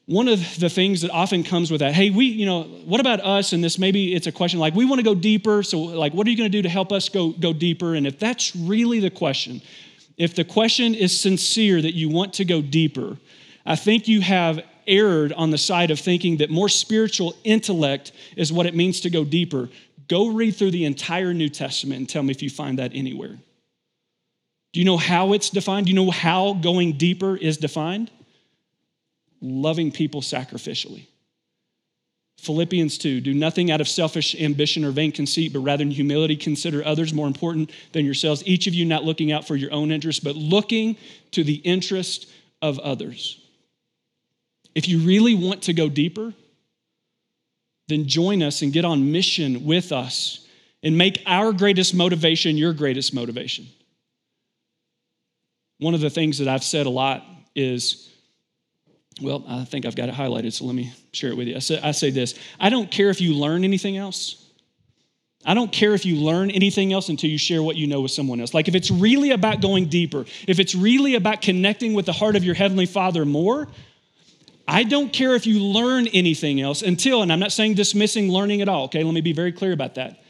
[0.06, 3.22] one of the things that often comes with that hey we you know what about
[3.22, 3.54] us?
[3.54, 5.63] And this maybe it's a question like we want to go deeper.
[5.63, 7.96] So like what are you going to do to help us go go deeper?
[7.96, 9.62] And if that's really the question
[10.16, 13.18] if the question is sincere that you want to go deeper
[13.66, 18.52] i think you have erred on the side of thinking that more spiritual intellect is
[18.52, 19.70] what it means to go deeper.
[20.08, 23.39] Go read through the entire new testament and tell me if you find that anywhere.
[24.74, 25.86] Do you know how it's defined?
[25.86, 28.10] Do you know how going deeper is defined
[29.43, 31.06] loving people sacrificially.
[32.39, 36.36] Philippians 2 do nothing out of selfish ambition or vain conceit, but rather in humility
[36.36, 38.43] consider others more important than yourselves.
[38.45, 40.97] Each of you not looking out for your own interest, but looking
[41.32, 42.29] to the interest
[42.62, 43.39] of others.
[44.75, 46.34] If you really want to go deeper,
[47.88, 50.47] then join us and get on mission with us
[50.82, 53.67] and make our greatest motivation your greatest motivation.
[55.79, 57.25] One of the things that I've said a lot
[57.56, 58.12] is
[59.21, 61.56] well, I think I've got it highlighted, so let me share it with you.
[61.56, 64.39] I say, I say this I don't care if you learn anything else.
[65.45, 68.12] I don't care if you learn anything else until you share what you know with
[68.12, 68.54] someone else.
[68.54, 72.38] Like if it's really about going deeper, if it's really about connecting with the heart
[72.38, 73.67] of your Heavenly Father more,
[74.65, 78.62] I don't care if you learn anything else until, and I'm not saying dismissing learning
[78.62, 79.04] at all, okay?
[79.04, 80.23] Let me be very clear about that.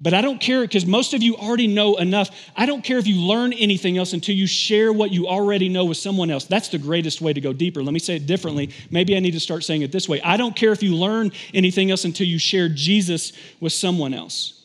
[0.00, 2.50] But I don't care because most of you already know enough.
[2.56, 5.84] I don't care if you learn anything else until you share what you already know
[5.84, 6.44] with someone else.
[6.44, 7.82] That's the greatest way to go deeper.
[7.82, 8.70] Let me say it differently.
[8.90, 10.20] Maybe I need to start saying it this way.
[10.22, 14.64] I don't care if you learn anything else until you share Jesus with someone else.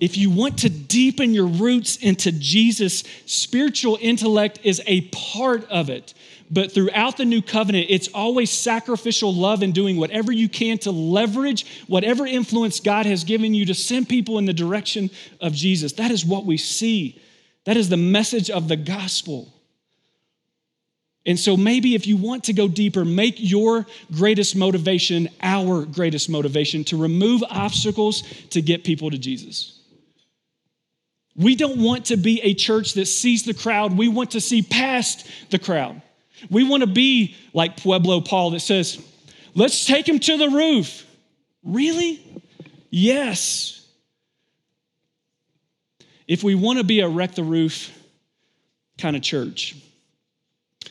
[0.00, 5.90] If you want to deepen your roots into Jesus, spiritual intellect is a part of
[5.90, 6.14] it.
[6.50, 10.90] But throughout the new covenant, it's always sacrificial love and doing whatever you can to
[10.90, 15.10] leverage whatever influence God has given you to send people in the direction
[15.40, 15.92] of Jesus.
[15.92, 17.22] That is what we see.
[17.66, 19.54] That is the message of the gospel.
[21.24, 26.28] And so maybe if you want to go deeper, make your greatest motivation our greatest
[26.28, 29.78] motivation to remove obstacles to get people to Jesus.
[31.36, 34.62] We don't want to be a church that sees the crowd, we want to see
[34.62, 36.02] past the crowd.
[36.48, 39.02] We want to be like Pueblo Paul that says,
[39.54, 41.04] let's take him to the roof.
[41.62, 42.20] Really?
[42.88, 43.86] Yes.
[46.26, 47.90] If we want to be a wreck the roof
[48.98, 49.74] kind of church,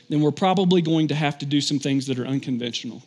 [0.09, 3.01] then we're probably going to have to do some things that are unconventional.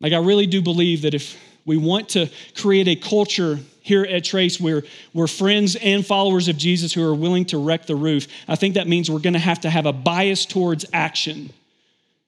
[0.00, 1.36] Like, I really do believe that if
[1.68, 6.56] we want to create a culture here at Trace where we're friends and followers of
[6.56, 8.26] Jesus who are willing to wreck the roof.
[8.48, 11.50] I think that means we're going to have to have a bias towards action.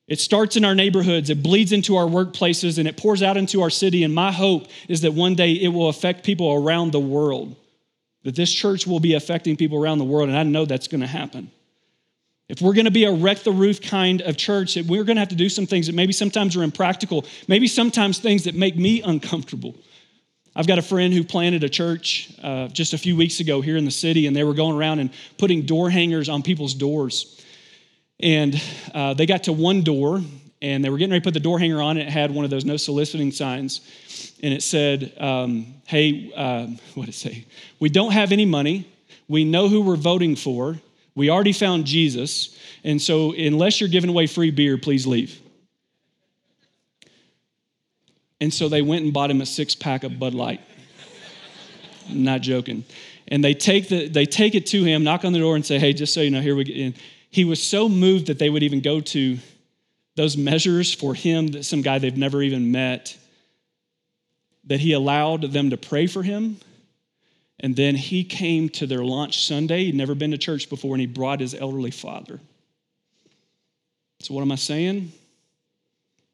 [0.07, 3.63] It starts in our neighborhoods, it bleeds into our workplaces, and it pours out into
[3.63, 4.05] our city.
[4.05, 7.57] And my hope is that one day it will affect people around the world,
[8.25, 10.29] that this church will be affecting people around the world.
[10.29, 11.51] And I know that's going to happen.
[12.51, 15.15] If we're going to be a wreck the roof kind of church, that we're going
[15.15, 18.57] to have to do some things that maybe sometimes are impractical, maybe sometimes things that
[18.57, 19.77] make me uncomfortable.
[20.57, 23.77] I've got a friend who planted a church uh, just a few weeks ago here
[23.77, 27.41] in the city, and they were going around and putting door hangers on people's doors.
[28.19, 28.61] And
[28.93, 30.21] uh, they got to one door,
[30.61, 32.45] and they were getting ready to put the door hanger on, and it had one
[32.45, 33.81] of those no soliciting signs.
[34.43, 37.47] And it said, um, Hey, uh, what did it say?
[37.79, 38.89] We don't have any money.
[39.29, 40.81] We know who we're voting for.
[41.21, 42.57] We already found Jesus.
[42.83, 45.39] And so, unless you're giving away free beer, please leave.
[48.41, 50.63] And so they went and bought him a six pack of Bud Light.
[52.09, 52.87] not joking.
[53.29, 55.79] And they take, the, they take it to him, knock on the door, and say,
[55.79, 56.73] Hey, just so you know, here we go.
[56.73, 56.95] And
[57.29, 59.37] he was so moved that they would even go to
[60.15, 63.15] those measures for him, that some guy they've never even met,
[64.65, 66.57] that he allowed them to pray for him
[67.63, 69.85] And then he came to their launch Sunday.
[69.85, 72.41] He'd never been to church before, and he brought his elderly father.
[74.21, 75.13] So, what am I saying?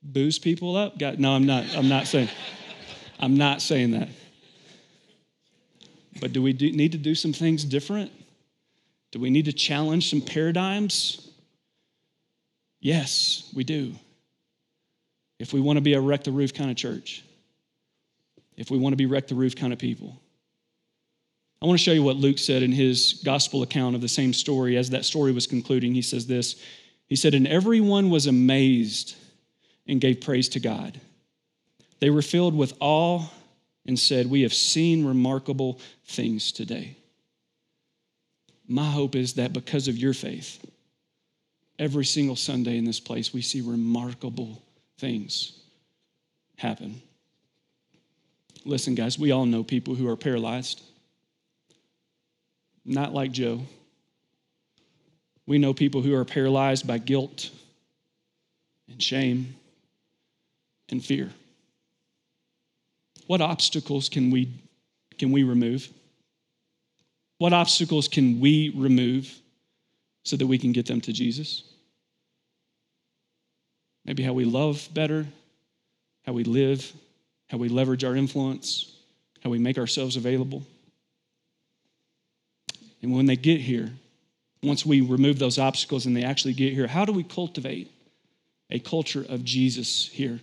[0.02, 0.98] Boost people up?
[0.98, 1.64] God, no, I'm not.
[1.74, 2.28] I'm not saying.
[3.18, 4.08] I'm not saying that.
[6.20, 8.12] But do we do, need to do some things different?
[9.10, 11.28] Do we need to challenge some paradigms?
[12.80, 13.94] Yes, we do.
[15.38, 17.24] If we want to be a wreck the roof kind of church,
[18.56, 20.20] if we want to be wreck the roof kind of people.
[21.60, 24.32] I want to show you what Luke said in his gospel account of the same
[24.32, 24.76] story.
[24.76, 26.62] As that story was concluding, he says this
[27.06, 29.16] He said, And everyone was amazed
[29.86, 31.00] and gave praise to God.
[32.00, 33.24] They were filled with awe
[33.86, 36.96] and said, We have seen remarkable things today.
[38.68, 40.58] My hope is that because of your faith,
[41.78, 44.60] every single Sunday in this place, we see remarkable
[44.98, 45.58] things
[46.56, 47.00] happen.
[48.64, 50.82] Listen, guys, we all know people who are paralyzed.
[52.86, 53.62] Not like Joe.
[55.44, 57.50] We know people who are paralyzed by guilt
[58.88, 59.56] and shame
[60.88, 61.30] and fear.
[63.26, 64.48] What obstacles can we,
[65.18, 65.88] can we remove?
[67.38, 69.32] What obstacles can we remove
[70.24, 71.64] so that we can get them to Jesus?
[74.04, 75.26] Maybe how we love better,
[76.24, 76.92] how we live,
[77.48, 78.92] how we leverage our influence,
[79.42, 80.62] how we make ourselves available.
[83.06, 83.90] And when they get here,
[84.62, 87.90] once we remove those obstacles and they actually get here, how do we cultivate
[88.68, 90.40] a culture of Jesus here?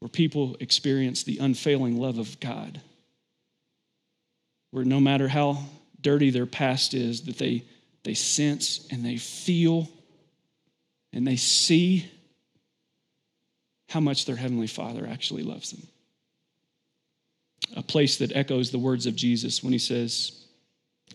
[0.00, 2.80] where people experience the unfailing love of God,
[4.70, 5.64] where no matter how
[6.00, 7.64] dirty their past is, that they,
[8.04, 9.88] they sense and they feel
[11.12, 12.08] and they see
[13.88, 15.86] how much their Heavenly Father actually loves them.
[17.74, 20.45] A place that echoes the words of Jesus when he says,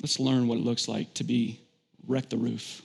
[0.00, 1.60] Let's learn what it looks like to be
[2.06, 2.82] wreck the roof,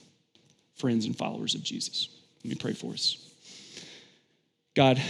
[0.74, 2.08] friends and followers of Jesus.
[2.44, 3.30] Let me pray for us.
[4.74, 5.00] God,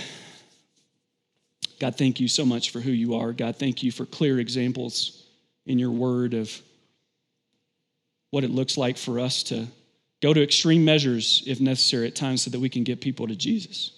[1.81, 3.33] God, thank you so much for who you are.
[3.33, 5.25] God, thank you for clear examples
[5.67, 6.51] in your word of
[8.31, 9.67] what it looks like for us to
[10.21, 13.37] go to extreme measures if necessary at times so that we can get people to
[13.37, 13.93] Jesus.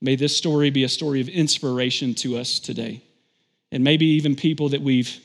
[0.00, 3.02] May this story be a story of inspiration to us today.
[3.72, 5.20] And maybe even people that we've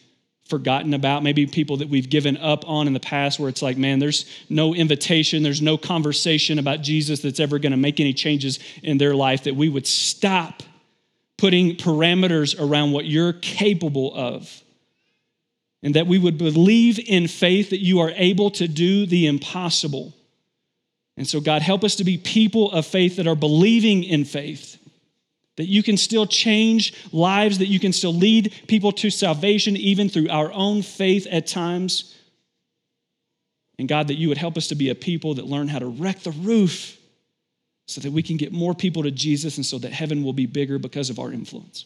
[0.54, 3.76] forgotten about, maybe people that we've given up on in the past where it's like,
[3.76, 8.14] man, there's no invitation, there's no conversation about Jesus that's ever going to make any
[8.14, 10.62] changes in their life, that we would stop
[11.40, 14.62] putting parameters around what you're capable of.
[15.82, 20.14] And that we would believe in faith that you are able to do the impossible.
[21.18, 24.73] And so, God, help us to be people of faith that are believing in faith,
[25.58, 30.10] that you can still change lives, that you can still lead people to salvation, even
[30.10, 32.16] through our own faith at times.
[33.78, 35.88] And God, that you would help us to be a people that learn how to
[35.88, 36.98] wreck the roof
[37.88, 40.46] so that we can get more people to Jesus and so that heaven will be
[40.46, 41.86] bigger because of our influence.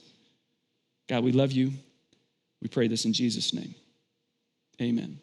[1.09, 1.71] God, we love you.
[2.61, 3.75] We pray this in Jesus' name.
[4.81, 5.19] Amen.